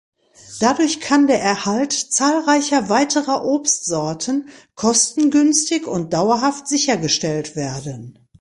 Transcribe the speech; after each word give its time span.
Dadurch 0.59 0.99
kann 0.99 1.27
der 1.27 1.43
Erhalt 1.43 1.93
zahlreicher 1.93 2.89
weiterer 2.89 3.45
Obstsorten 3.45 4.49
kostengünstig 4.73 5.85
und 5.85 6.11
dauerhaft 6.11 6.67
sichergestellt 6.67 7.55
werden. 7.55 8.17